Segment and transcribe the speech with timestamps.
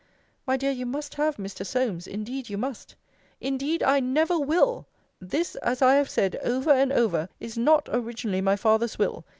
[0.47, 1.63] My dear, you must have Mr.
[1.63, 2.95] Solmes: indeed you must.
[3.39, 4.87] Indeed I never will!
[5.19, 9.23] This, as I have said over and over, is not originally my father's will.